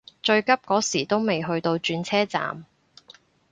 [0.23, 2.65] 最急嗰時都未去到轉車站